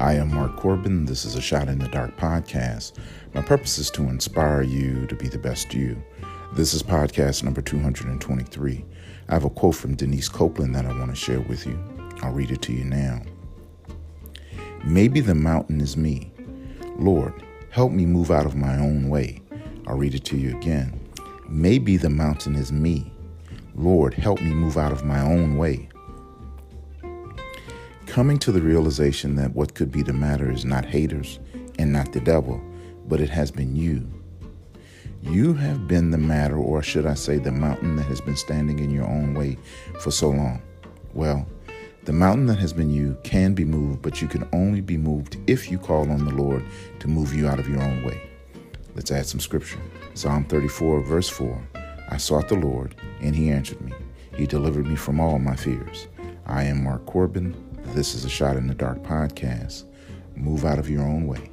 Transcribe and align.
I 0.00 0.14
am 0.14 0.34
Mark 0.34 0.56
Corbin. 0.56 1.04
This 1.04 1.26
is 1.26 1.34
a 1.34 1.42
Shot 1.42 1.68
in 1.68 1.78
the 1.78 1.86
Dark 1.88 2.16
podcast. 2.16 2.94
My 3.34 3.42
purpose 3.42 3.76
is 3.76 3.90
to 3.90 4.04
inspire 4.04 4.62
you 4.62 5.06
to 5.08 5.14
be 5.14 5.28
the 5.28 5.36
best 5.36 5.74
you. 5.74 6.02
This 6.54 6.72
is 6.72 6.82
podcast 6.82 7.42
number 7.42 7.60
223. 7.60 8.86
I 9.28 9.34
have 9.34 9.44
a 9.44 9.50
quote 9.50 9.74
from 9.74 9.94
Denise 9.94 10.30
Copeland 10.30 10.74
that 10.74 10.86
I 10.86 10.98
want 10.98 11.10
to 11.10 11.14
share 11.14 11.42
with 11.42 11.66
you. 11.66 11.78
I'll 12.22 12.32
read 12.32 12.50
it 12.50 12.62
to 12.62 12.72
you 12.72 12.84
now. 12.84 13.20
Maybe 14.84 15.20
the 15.20 15.34
mountain 15.34 15.82
is 15.82 15.98
me. 15.98 16.32
Lord, 16.96 17.34
help 17.68 17.92
me 17.92 18.06
move 18.06 18.30
out 18.30 18.46
of 18.46 18.56
my 18.56 18.78
own 18.78 19.10
way. 19.10 19.42
I'll 19.86 19.98
read 19.98 20.14
it 20.14 20.24
to 20.24 20.38
you 20.38 20.56
again. 20.56 20.98
Maybe 21.46 21.98
the 21.98 22.08
mountain 22.08 22.56
is 22.56 22.72
me. 22.72 23.12
Lord, 23.74 24.14
help 24.14 24.40
me 24.40 24.54
move 24.54 24.78
out 24.78 24.92
of 24.92 25.04
my 25.04 25.20
own 25.20 25.58
way. 25.58 25.90
Coming 28.10 28.40
to 28.40 28.50
the 28.50 28.60
realization 28.60 29.36
that 29.36 29.54
what 29.54 29.74
could 29.74 29.92
be 29.92 30.02
the 30.02 30.12
matter 30.12 30.50
is 30.50 30.64
not 30.64 30.84
haters 30.84 31.38
and 31.78 31.92
not 31.92 32.12
the 32.12 32.18
devil, 32.18 32.60
but 33.06 33.20
it 33.20 33.30
has 33.30 33.52
been 33.52 33.76
you. 33.76 34.04
You 35.22 35.54
have 35.54 35.86
been 35.86 36.10
the 36.10 36.18
matter, 36.18 36.56
or 36.56 36.82
should 36.82 37.06
I 37.06 37.14
say, 37.14 37.38
the 37.38 37.52
mountain 37.52 37.94
that 37.94 38.06
has 38.06 38.20
been 38.20 38.34
standing 38.34 38.80
in 38.80 38.90
your 38.90 39.06
own 39.06 39.32
way 39.34 39.56
for 40.00 40.10
so 40.10 40.30
long. 40.30 40.60
Well, 41.14 41.46
the 42.02 42.12
mountain 42.12 42.46
that 42.46 42.58
has 42.58 42.72
been 42.72 42.90
you 42.90 43.16
can 43.22 43.54
be 43.54 43.64
moved, 43.64 44.02
but 44.02 44.20
you 44.20 44.26
can 44.26 44.48
only 44.52 44.80
be 44.80 44.96
moved 44.96 45.36
if 45.46 45.70
you 45.70 45.78
call 45.78 46.10
on 46.10 46.24
the 46.24 46.34
Lord 46.34 46.64
to 46.98 47.06
move 47.06 47.32
you 47.32 47.46
out 47.46 47.60
of 47.60 47.68
your 47.68 47.80
own 47.80 48.02
way. 48.02 48.28
Let's 48.96 49.12
add 49.12 49.26
some 49.26 49.38
scripture. 49.38 49.78
Psalm 50.14 50.46
34, 50.46 51.02
verse 51.02 51.28
4 51.28 51.68
I 52.08 52.16
sought 52.16 52.48
the 52.48 52.56
Lord, 52.56 52.96
and 53.20 53.36
he 53.36 53.50
answered 53.50 53.80
me. 53.80 53.92
He 54.36 54.48
delivered 54.48 54.88
me 54.88 54.96
from 54.96 55.20
all 55.20 55.38
my 55.38 55.54
fears. 55.54 56.08
I 56.44 56.64
am 56.64 56.82
Mark 56.82 57.06
Corbin. 57.06 57.54
This 57.94 58.14
is 58.14 58.24
a 58.24 58.28
Shot 58.28 58.56
in 58.56 58.68
the 58.68 58.74
Dark 58.74 59.02
podcast. 59.02 59.84
Move 60.36 60.64
out 60.64 60.78
of 60.78 60.88
your 60.88 61.02
own 61.02 61.26
way. 61.26 61.50